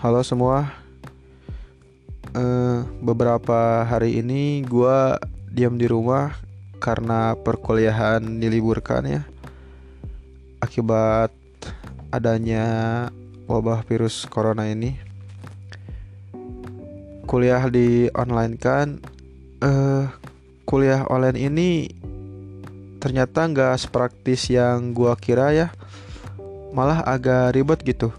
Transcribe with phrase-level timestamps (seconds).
[0.00, 0.72] Halo semua.
[2.32, 5.20] Eh, beberapa hari ini gua
[5.52, 6.40] diam di rumah
[6.80, 9.22] karena perkuliahan diliburkan ya.
[10.64, 11.36] Akibat
[12.08, 12.64] adanya
[13.44, 14.96] wabah virus corona ini.
[17.28, 19.04] Kuliah di online kan
[19.60, 20.08] eh
[20.64, 21.92] kuliah online ini
[23.04, 25.68] ternyata nggak sepraktis yang gua kira ya.
[26.72, 28.16] Malah agak ribet gitu.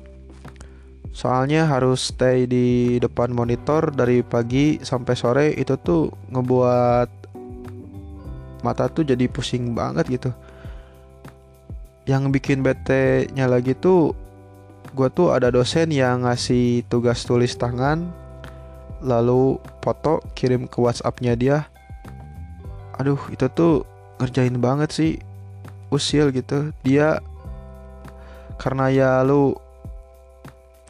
[1.12, 7.10] Soalnya harus stay di depan monitor dari pagi sampai sore itu tuh ngebuat
[8.64, 10.32] mata tuh jadi pusing banget gitu.
[12.08, 14.16] Yang bikin bete-nya lagi tuh
[14.92, 18.12] gue tuh ada dosen yang ngasih tugas tulis tangan
[19.04, 21.68] lalu foto kirim ke WhatsAppnya dia.
[22.96, 23.84] Aduh itu tuh
[24.22, 25.12] ngerjain banget sih
[25.92, 26.72] usil gitu.
[26.88, 27.20] Dia
[28.56, 29.58] karena ya lu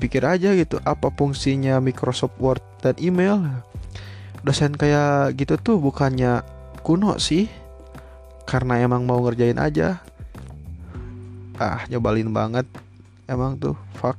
[0.02, 3.38] pikir aja gitu apa fungsinya Microsoft Word dan email?
[4.42, 6.42] Dosen kayak gitu tuh bukannya
[6.82, 7.46] kuno sih
[8.50, 10.02] karena emang mau ngerjain aja.
[11.62, 12.66] Ah nyobalin banget
[13.30, 14.18] emang tuh fuck.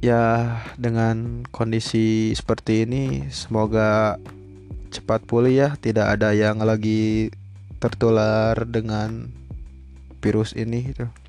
[0.00, 4.16] Ya dengan kondisi seperti ini semoga
[4.88, 5.68] cepat pulih ya.
[5.76, 7.28] Tidak ada yang lagi
[7.76, 9.28] tertular dengan
[10.24, 11.21] virus ini gitu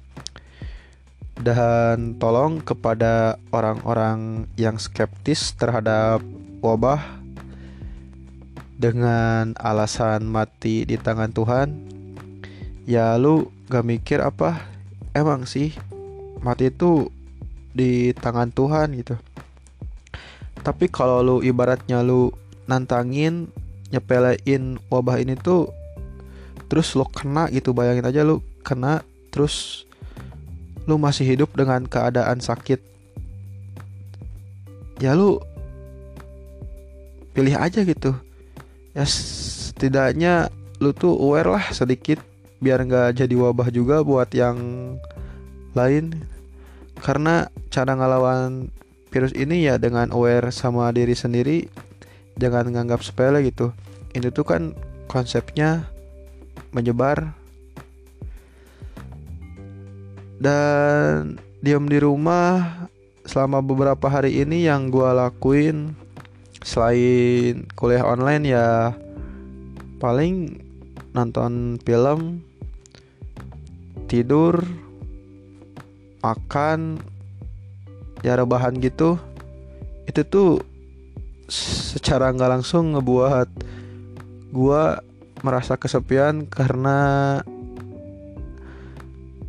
[1.42, 6.22] dan tolong kepada orang-orang yang skeptis terhadap
[6.62, 7.02] wabah
[8.78, 11.73] dengan alasan mati di tangan Tuhan
[12.84, 14.59] ya lu gak mikir apa
[15.16, 15.72] emang sih
[16.44, 17.08] mati itu
[17.73, 19.16] di tangan Tuhan gitu.
[20.61, 22.30] Tapi kalau lu ibaratnya lu
[22.70, 23.50] nantangin
[23.89, 25.72] nyepelein wabah ini tuh
[26.72, 29.86] terus lu kena gitu bayangin aja lu kena terus
[30.84, 32.94] lu masih hidup dengan keadaan sakit
[34.99, 35.39] ya lu
[37.33, 38.14] pilih aja gitu.
[38.93, 42.22] Ya setidaknya lu tuh aware lah sedikit
[42.64, 44.58] biar nggak jadi wabah juga buat yang
[45.73, 46.23] lain.
[47.02, 48.70] Karena cara ngelawan
[49.10, 51.67] virus ini ya dengan aware sama diri sendiri
[52.38, 53.73] jangan nganggap sepele gitu.
[54.14, 54.77] Ini tuh kan
[55.10, 55.89] konsepnya
[56.70, 57.33] menyebar
[60.43, 62.83] dan diam di rumah
[63.23, 65.95] selama beberapa hari ini yang gue lakuin
[66.59, 68.92] selain kuliah online ya
[70.04, 70.59] paling
[71.15, 72.43] nonton film
[74.11, 74.59] tidur
[76.20, 76.99] makan
[78.23, 79.15] ya rebahan gitu.
[80.04, 80.52] Itu tuh
[81.48, 83.48] secara nggak langsung ngebuat
[84.52, 84.83] gue
[85.43, 87.39] merasa kesepian karena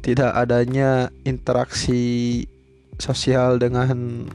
[0.04, 2.44] tidak adanya interaksi
[3.00, 4.28] sosial dengan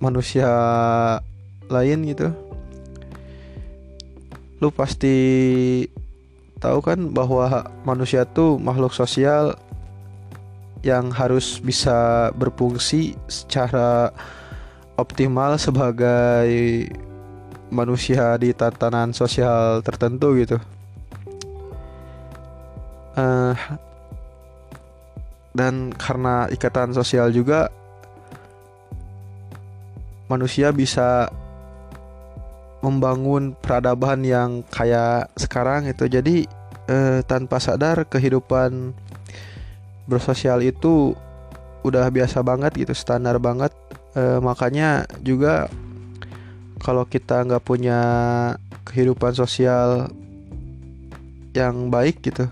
[0.00, 0.48] manusia
[1.68, 2.32] lain gitu.
[4.64, 5.18] Lu pasti
[6.56, 9.54] tahu kan bahwa manusia tuh makhluk sosial
[10.80, 14.08] yang harus bisa berfungsi secara
[14.96, 16.48] optimal sebagai
[17.68, 20.56] manusia di tatanan sosial tertentu gitu.
[23.18, 23.52] Uh,
[25.58, 27.66] dan karena ikatan sosial juga
[30.30, 31.26] manusia bisa
[32.78, 36.46] membangun peradaban yang kayak sekarang itu jadi
[36.86, 38.94] eh, tanpa sadar kehidupan
[40.06, 41.18] bersosial itu
[41.82, 43.74] udah biasa banget gitu standar banget.
[44.14, 45.66] Eh, makanya juga
[46.78, 48.00] kalau kita nggak punya
[48.86, 50.06] kehidupan sosial
[51.50, 52.46] yang baik gitu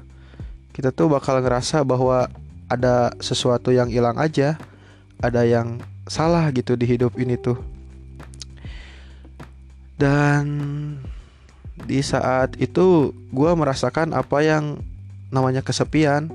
[0.77, 2.29] kita tuh bakal ngerasa bahwa
[2.67, 4.59] ada sesuatu yang hilang aja,
[5.23, 7.59] ada yang salah gitu di hidup ini tuh.
[9.97, 10.45] Dan
[11.87, 14.81] di saat itu gue merasakan apa yang
[15.33, 16.29] namanya kesepian.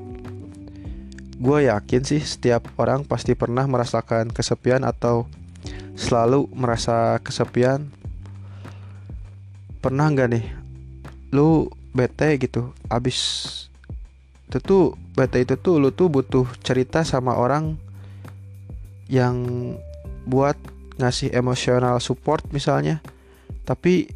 [1.42, 5.25] Gue yakin sih setiap orang pasti pernah merasakan kesepian atau
[5.98, 7.89] selalu merasa kesepian.
[9.81, 10.45] Pernah nggak nih,
[11.34, 13.71] lu bete gitu, abis
[14.51, 17.80] itu tuh beta itu tuh lu tuh butuh cerita sama orang
[19.07, 19.39] yang
[20.27, 20.59] buat
[21.00, 23.00] ngasih emosional support misalnya.
[23.63, 24.12] Tapi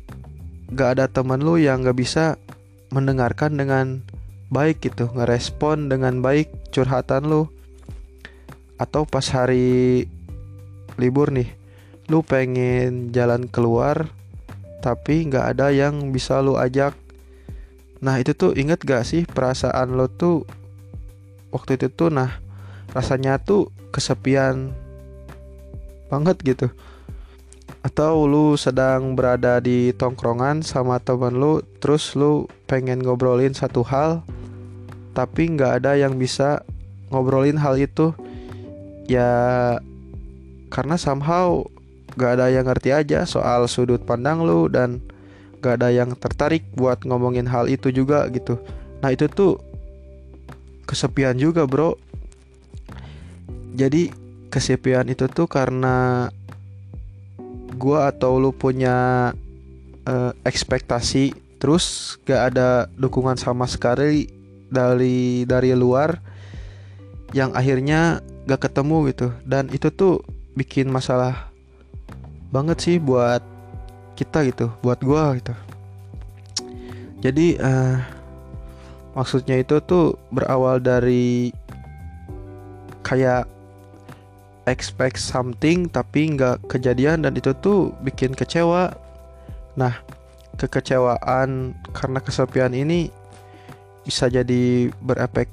[0.75, 2.35] gak ada temen lu yang gak bisa
[2.91, 4.03] mendengarkan dengan
[4.51, 7.47] baik gitu ngerespon dengan baik curhatan lu.
[8.75, 10.03] Atau pas hari
[10.99, 11.47] libur nih
[12.11, 14.11] lu pengen jalan keluar
[14.83, 16.93] tapi nggak ada yang bisa lu ajak
[18.03, 20.43] Nah itu tuh inget gak sih perasaan lo tuh
[21.51, 22.43] waktu itu tuh nah
[22.91, 24.75] rasanya tuh kesepian
[26.11, 26.67] banget gitu.
[27.85, 34.25] Atau lu sedang berada di tongkrongan sama temen lu terus lu pengen ngobrolin satu hal
[35.15, 36.65] tapi nggak ada yang bisa
[37.13, 38.11] ngobrolin hal itu.
[39.05, 39.77] Ya
[40.73, 41.63] karena somehow
[42.15, 45.03] gak ada yang ngerti aja soal sudut pandang lu dan
[45.65, 48.61] gak ada yang tertarik buat ngomongin hal itu juga gitu.
[49.01, 49.57] Nah itu tuh
[50.85, 51.97] kesepian juga bro.
[53.73, 54.13] Jadi
[54.53, 56.29] kesepian itu tuh karena
[57.81, 59.33] gua atau lu punya
[60.05, 64.29] uh, ekspektasi terus gak ada dukungan sama sekali
[64.69, 66.21] dari dari luar
[67.33, 69.27] yang akhirnya gak ketemu gitu.
[69.41, 70.21] Dan itu tuh
[70.53, 71.49] bikin masalah
[72.53, 73.54] banget sih buat
[74.15, 75.53] kita gitu buat gua gitu
[77.19, 77.97] jadi uh,
[79.15, 81.49] maksudnya itu tuh berawal dari
[83.01, 83.47] kayak
[84.65, 88.93] expect something tapi nggak kejadian dan itu tuh bikin kecewa.
[89.77, 89.93] Nah,
[90.57, 93.13] kekecewaan karena kesepian ini
[94.05, 95.49] bisa jadi berefek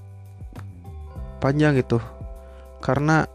[1.41, 2.00] panjang gitu.
[2.82, 3.29] Karena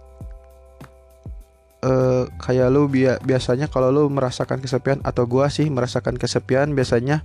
[1.84, 7.22] uh, kayak lu bi biasanya kalau lu merasakan kesepian atau gua sih merasakan kesepian biasanya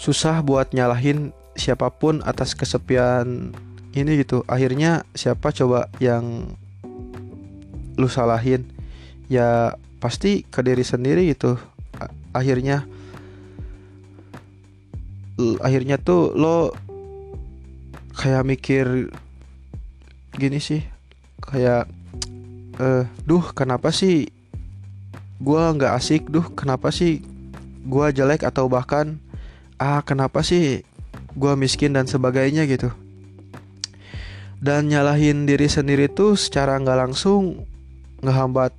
[0.00, 3.52] susah buat nyalahin siapa pun atas kesepian
[3.92, 4.46] ini gitu.
[4.46, 6.56] Akhirnya siapa coba yang
[7.98, 8.64] lu salahin?
[9.28, 11.58] Ya pasti ke diri sendiri gitu.
[12.32, 12.86] Akhirnya
[15.60, 16.72] akhirnya tuh lo
[18.16, 19.08] kayak mikir
[20.36, 20.84] gini sih
[21.40, 21.88] kayak
[22.80, 24.32] eh duh kenapa sih
[25.36, 26.22] gua nggak asik?
[26.32, 27.20] Duh kenapa sih
[27.84, 28.40] gua jelek?
[28.40, 29.20] Atau bahkan
[29.76, 30.80] ah kenapa sih
[31.36, 32.88] gua miskin dan sebagainya gitu.
[34.60, 37.68] Dan nyalahin diri sendiri tuh secara nggak langsung
[38.24, 38.72] ngehambat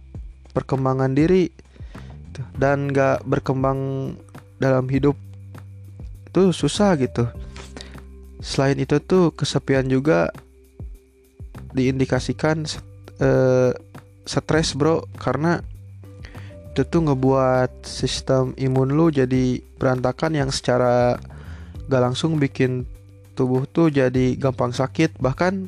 [0.53, 1.53] perkembangan diri.
[2.57, 4.13] Dan nggak berkembang
[4.57, 5.13] dalam hidup
[6.31, 7.30] itu susah gitu.
[8.42, 10.33] Selain itu tuh kesepian juga
[11.75, 12.65] diindikasikan
[13.21, 13.71] uh,
[14.25, 15.62] stres bro karena
[16.71, 21.19] itu tuh ngebuat sistem imun lu jadi berantakan yang secara
[21.91, 22.88] gak langsung bikin
[23.35, 25.19] tubuh tuh jadi gampang sakit.
[25.19, 25.68] Bahkan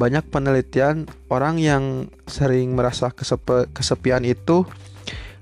[0.00, 4.64] banyak penelitian orang yang sering merasa kesepe, kesepian itu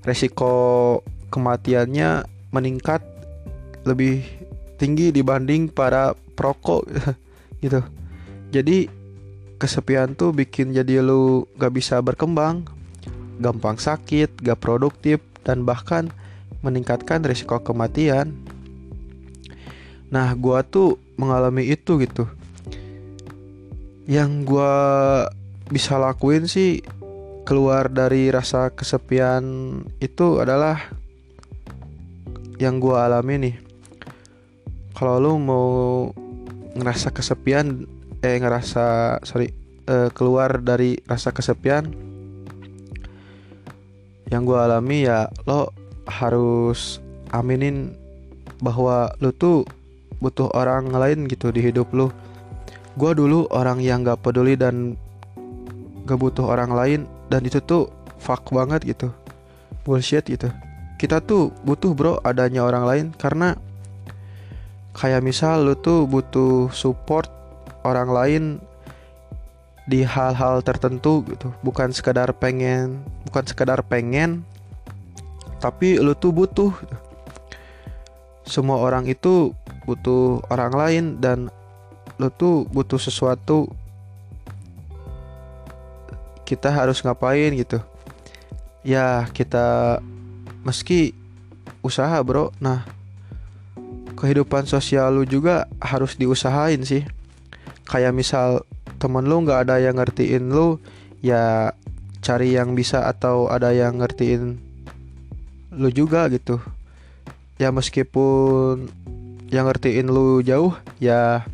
[0.03, 0.99] resiko
[1.31, 3.01] kematiannya meningkat
[3.87, 4.21] lebih
[4.75, 6.91] tinggi dibanding para perokok
[7.63, 7.79] gitu.
[8.51, 9.02] Jadi
[9.61, 12.65] kesepian tuh bikin jadi lu gak bisa berkembang
[13.41, 16.09] gampang sakit gak produktif dan bahkan
[16.63, 18.33] meningkatkan risiko kematian
[20.13, 22.29] Nah, gua tuh mengalami itu gitu.
[24.05, 24.73] Yang gua
[25.73, 26.85] bisa lakuin sih
[27.49, 29.41] keluar dari rasa kesepian
[29.97, 30.77] itu adalah
[32.61, 33.55] yang gua alami nih.
[34.93, 35.67] Kalau lu mau
[36.77, 37.89] ngerasa kesepian
[38.23, 39.51] eh ngerasa sorry
[39.83, 41.91] eh, keluar dari rasa kesepian.
[44.31, 45.75] Yang gue alami ya lo
[46.07, 47.03] harus
[47.35, 47.93] aminin
[48.63, 49.67] bahwa lo tuh
[50.23, 52.07] butuh orang lain gitu di hidup lu
[52.93, 54.93] gue dulu orang yang gak peduli dan
[56.05, 57.89] gak butuh orang lain dan itu tuh
[58.21, 59.11] fuck banget gitu.
[59.83, 60.47] Bullshit gitu.
[60.95, 63.59] Kita tuh butuh bro adanya orang lain karena
[64.95, 67.42] kayak misal lu tuh butuh support
[67.83, 68.43] orang lain
[69.83, 71.51] di hal-hal tertentu gitu.
[71.63, 74.47] Bukan sekedar pengen bukan sekedar pengen
[75.59, 76.71] tapi lu tuh butuh.
[78.43, 79.55] Semua orang itu
[79.87, 81.47] butuh orang lain dan
[82.19, 83.71] lo tuh butuh sesuatu.
[86.43, 87.79] Kita harus ngapain gitu?
[88.83, 89.99] Ya kita
[90.67, 91.15] meski
[91.79, 92.51] usaha bro.
[92.59, 92.83] Nah
[94.19, 97.03] kehidupan sosial lu juga harus diusahain sih
[97.93, 98.65] kayak misal
[98.97, 100.81] temen lu nggak ada yang ngertiin lu
[101.21, 101.77] ya
[102.25, 104.57] cari yang bisa atau ada yang ngertiin
[105.77, 106.57] lu juga gitu
[107.61, 108.89] ya meskipun
[109.53, 111.45] yang ngertiin lu jauh ya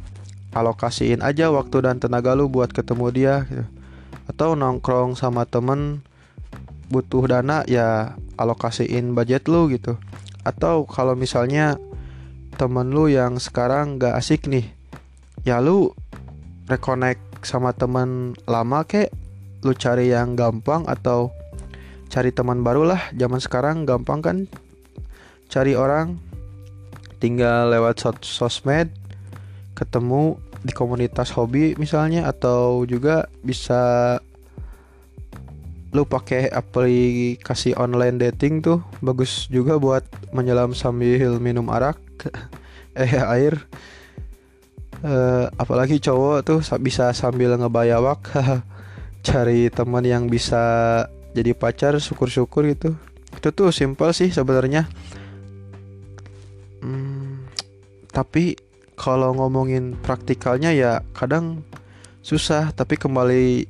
[0.55, 3.67] alokasiin aja waktu dan tenaga lu buat ketemu dia gitu.
[4.31, 5.99] atau nongkrong sama temen
[6.87, 9.99] butuh dana ya alokasiin budget lu gitu
[10.47, 11.75] atau kalau misalnya
[12.55, 14.71] temen lu yang sekarang gak asik nih
[15.43, 15.91] ya lu
[16.69, 19.09] reconnect sama temen lama kek?
[19.65, 21.33] Lu cari yang gampang atau
[22.07, 23.01] cari teman baru lah?
[23.17, 24.37] Zaman sekarang gampang kan?
[25.49, 26.21] Cari orang
[27.19, 28.93] tinggal lewat sos sosmed
[29.75, 34.15] ketemu di komunitas hobi misalnya atau juga bisa
[35.89, 38.85] lu pakai aplikasi online dating tuh.
[39.01, 41.97] Bagus juga buat menyelam sambil minum arak
[42.99, 43.57] eh air
[45.03, 48.19] uh, apalagi cowok tuh bisa sambil ngebayawak
[49.25, 51.03] cari teman yang bisa
[51.35, 52.95] jadi pacar syukur-syukur gitu.
[53.35, 54.89] Itu tuh simpel sih sebenarnya.
[56.79, 57.45] Hmm,
[58.09, 58.55] tapi
[58.95, 61.63] kalau ngomongin praktikalnya ya kadang
[62.19, 63.63] susah tapi kembali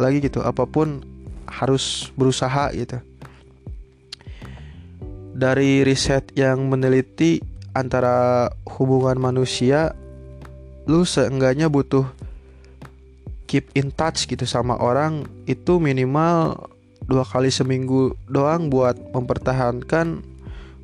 [0.00, 1.04] lagi gitu apa pun
[1.48, 3.00] harus berusaha gitu.
[5.38, 7.38] Dari riset yang meneliti
[7.76, 9.94] antara hubungan manusia
[10.88, 12.08] lu seenggaknya butuh
[13.44, 16.68] keep in touch gitu sama orang itu minimal
[17.04, 20.24] dua kali seminggu doang buat mempertahankan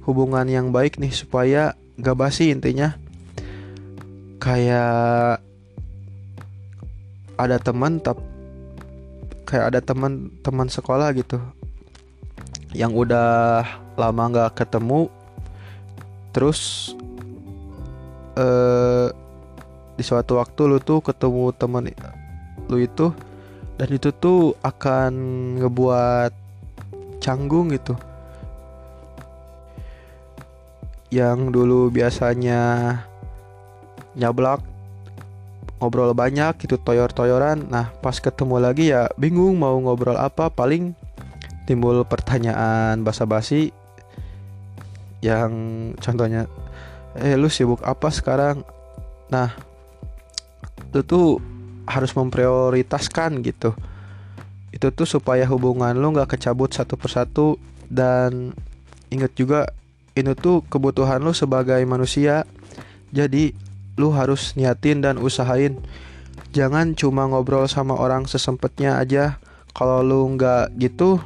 [0.05, 2.97] hubungan yang baik nih supaya gak basi intinya.
[4.41, 5.41] Kayak
[7.41, 8.21] ada teman tap
[9.49, 11.41] kayak ada teman teman sekolah gitu
[12.77, 13.65] yang udah
[13.99, 15.11] lama nggak ketemu
[16.35, 16.93] terus
[18.39, 19.24] eh
[19.95, 21.91] di suatu waktu lu tuh ketemu temen
[22.67, 23.15] lu itu
[23.75, 25.13] dan itu tuh akan
[25.59, 26.33] ngebuat
[27.19, 27.99] canggung gitu.
[31.11, 32.63] Yang dulu biasanya
[34.15, 34.63] nyablak
[35.79, 37.67] ngobrol banyak gitu toyor-toyoran.
[37.67, 40.95] Nah pas ketemu lagi ya bingung mau ngobrol apa paling
[41.67, 43.73] timbul pertanyaan basa-basi
[45.25, 45.53] yang
[45.99, 46.45] contohnya
[47.17, 48.63] eh lu sibuk apa sekarang?
[49.33, 49.74] Nah
[50.95, 51.43] itu tuh
[51.91, 53.75] harus memprioritaskan gitu.
[54.71, 57.59] Itu tuh supaya hubungan lu nggak kecabut satu persatu.
[57.91, 58.55] Dan
[59.11, 59.75] inget juga
[60.15, 62.47] ini tuh kebutuhan lu sebagai manusia.
[63.11, 63.51] Jadi
[63.99, 65.83] lu harus niatin dan usahain.
[66.55, 69.43] Jangan cuma ngobrol sama orang sesempetnya aja.
[69.75, 71.19] Kalau lu nggak gitu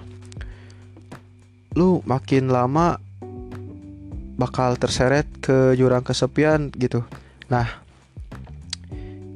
[1.76, 2.96] lu makin lama
[4.40, 7.04] bakal terseret ke jurang kesepian gitu.
[7.52, 7.87] Nah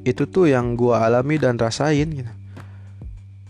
[0.03, 2.33] itu tuh yang gua alami dan rasain gitu.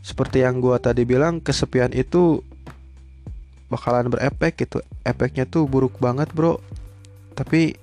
[0.04, 2.42] Seperti yang gua tadi bilang, kesepian itu
[3.72, 4.86] bakalan berefek gitu.
[5.02, 6.62] Efeknya tuh buruk banget, Bro.
[7.34, 7.74] Tapi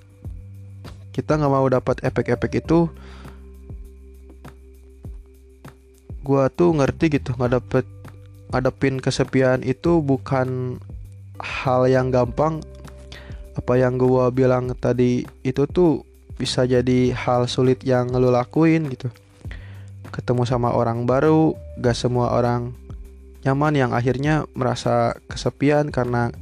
[1.11, 2.87] kita nggak mau dapat efek-efek itu.
[6.23, 7.59] Gua tuh ngerti gitu, nggak
[8.53, 10.79] ngadepin kesepian itu bukan
[11.41, 12.61] hal yang gampang.
[13.57, 16.07] Apa yang gua bilang tadi itu tuh
[16.41, 19.13] bisa jadi hal sulit yang lo lakuin gitu.
[20.09, 22.73] Ketemu sama orang baru gak semua orang
[23.45, 26.33] nyaman yang akhirnya merasa kesepian karena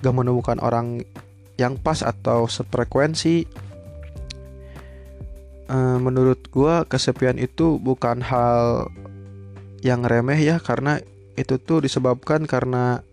[0.00, 1.04] gak menemukan orang
[1.60, 3.44] yang pas atau sefrekuensi.
[5.68, 8.88] E, menurut gua kesepian itu bukan hal
[9.84, 11.04] yang remeh ya karena
[11.36, 13.04] itu tuh disebabkan karena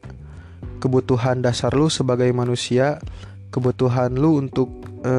[0.80, 3.04] kebutuhan dasar lu sebagai manusia
[3.50, 4.70] kebutuhan lu untuk
[5.02, 5.14] e,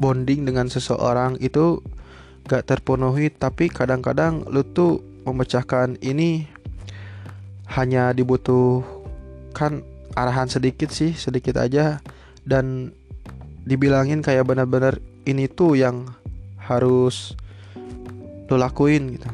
[0.00, 1.82] bonding dengan seseorang itu
[2.46, 6.50] gak terpenuhi tapi kadang-kadang lu tuh memecahkan ini
[7.72, 12.02] hanya dibutuhkan arahan sedikit sih sedikit aja.
[12.42, 12.90] Dan
[13.62, 16.10] dibilangin kayak benar-benar ini tuh yang
[16.58, 17.38] harus
[18.50, 19.30] lo lakuin gitu.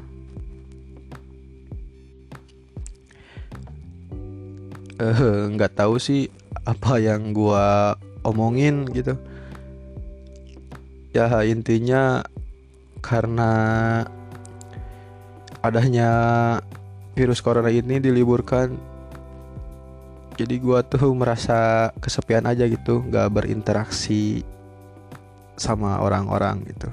[4.98, 6.28] Eh nggak tahu sih
[6.68, 7.96] apa yang gua
[8.26, 9.16] omongin gitu
[11.16, 12.22] ya intinya
[13.00, 13.52] karena
[15.64, 16.10] adanya
[17.18, 18.78] virus corona ini diliburkan
[20.38, 24.46] jadi gua tuh merasa kesepian aja gitu nggak berinteraksi
[25.58, 26.86] sama orang-orang gitu.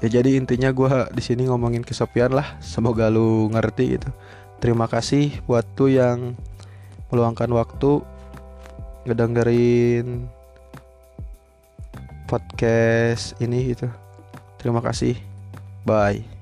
[0.00, 4.08] Ya jadi intinya gua di sini ngomongin kesepian lah semoga lu ngerti gitu.
[4.64, 6.40] Terima kasih buat tuh yang
[7.12, 8.00] meluangkan waktu
[9.04, 10.24] ngedengerin
[12.30, 13.90] podcast ini gitu.
[14.62, 15.18] Terima kasih.
[15.82, 16.39] Bye.